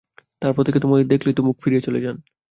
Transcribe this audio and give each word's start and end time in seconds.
তার 0.41 0.51
পর 0.53 0.63
থেকে 0.63 0.79
তোমাকে 0.79 1.03
দেখলেই 1.05 1.35
তো 1.37 1.41
মুখ 1.47 1.55
ফিরিয়ে 1.63 1.85
চলে 1.87 1.99
যান। 2.05 2.17